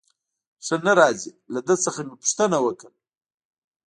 ښه 0.65 0.75
نه 0.85 0.93
راځي، 0.99 1.31
له 1.53 1.59
ده 1.67 1.75
څخه 1.85 1.99
مې 2.07 2.15
پوښتنه 2.21 2.57
وکړل. 2.65 2.93